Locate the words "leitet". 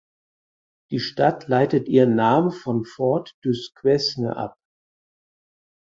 1.47-1.87